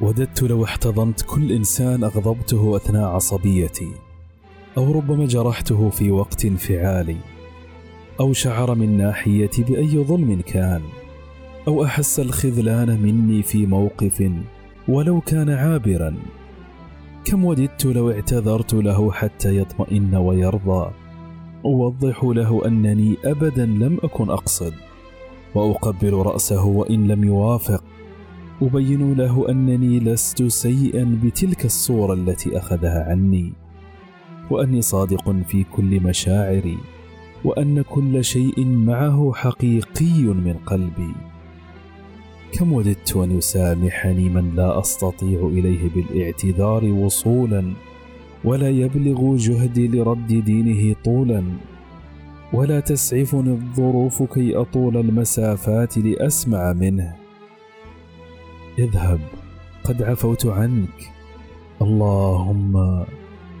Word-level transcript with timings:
وددت 0.00 0.42
لو 0.42 0.64
احتضنت 0.64 1.22
كل 1.22 1.52
إنسان 1.52 2.04
أغضبته 2.04 2.76
أثناء 2.76 3.04
عصبيتي 3.04 3.88
أو 4.76 4.92
ربما 4.92 5.26
جرحته 5.26 5.90
في 5.90 6.10
وقت 6.10 6.44
انفعالي 6.44 7.16
أو 8.20 8.32
شعر 8.32 8.74
من 8.74 8.96
ناحيتي 8.96 9.62
بأي 9.62 10.04
ظلم 10.04 10.40
كان 10.46 10.82
أو 11.68 11.84
أحس 11.84 12.20
الخذلان 12.20 13.00
مني 13.00 13.42
في 13.42 13.66
موقف 13.66 14.30
ولو 14.88 15.20
كان 15.20 15.50
عابرا. 15.50 16.16
كم 17.24 17.44
وددت 17.44 17.86
لو 17.86 18.10
اعتذرت 18.10 18.74
له 18.74 19.12
حتى 19.12 19.58
يطمئن 19.58 20.14
ويرضى 20.14 20.90
أوضح 21.64 22.24
له 22.24 22.66
أنني 22.66 23.16
ابدا 23.24 23.66
لم 23.66 23.98
أكن 24.02 24.30
أقصد 24.30 24.72
وأقبل 25.54 26.12
رأسه 26.12 26.64
وإن 26.64 27.08
لم 27.08 27.24
يوافق. 27.24 27.84
أبين 28.62 29.14
له 29.14 29.50
أنني 29.50 30.00
لست 30.00 30.42
سيئا 30.42 31.18
بتلك 31.24 31.64
الصورة 31.64 32.14
التي 32.14 32.58
أخذها 32.58 33.10
عني 33.10 33.52
وأني 34.50 34.82
صادق 34.82 35.30
في 35.48 35.64
كل 35.64 36.00
مشاعري 36.00 36.78
وأن 37.44 37.82
كل 37.82 38.24
شيء 38.24 38.64
معه 38.64 39.32
حقيقي 39.34 40.22
من 40.22 40.54
قلبي. 40.66 41.14
كم 42.52 42.72
وددت 42.72 43.16
أن 43.16 43.30
يسامحني 43.38 44.28
من 44.28 44.54
لا 44.56 44.80
أستطيع 44.80 45.46
إليه 45.46 45.90
بالاعتذار 45.94 46.84
وصولا 46.84 47.72
ولا 48.44 48.70
يبلغ 48.70 49.36
جهدي 49.36 49.88
لرد 49.88 50.26
دينه 50.26 50.96
طولا 51.04 51.44
ولا 52.52 52.80
تسعفني 52.80 53.50
الظروف 53.50 54.22
كي 54.22 54.56
أطول 54.56 54.96
المسافات 54.96 55.98
لأسمع 55.98 56.72
منه. 56.72 57.19
اذهب 58.80 59.20
قد 59.84 60.02
عفوت 60.02 60.46
عنك. 60.46 61.12
اللهم 61.82 63.04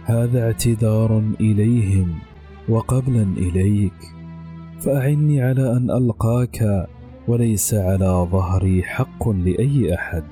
هذا 0.04 0.46
اعتذار 0.46 1.22
إليهم 1.40 2.18
وقبلا 2.68 3.22
إليك. 3.22 4.00
فأعني 4.80 5.42
على 5.42 5.76
أن 5.76 5.90
ألقاك 5.90 6.88
وليس 7.28 7.74
على 7.74 8.28
ظهري 8.32 8.82
حق 8.82 9.28
لأي 9.28 9.94
أحد. 9.94 10.24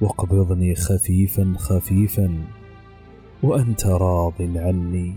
واقبضني 0.00 0.74
خفيفا 0.74 1.54
خفيفا 1.58 2.44
وأنت 3.42 3.86
راض 3.86 4.34
عني. 4.40 5.14